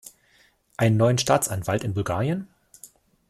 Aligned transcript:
Einen 0.77 0.97
neuen 0.97 1.19
Staatsanwalt 1.19 1.83
in 1.83 1.93
Bulgarien? 1.93 2.47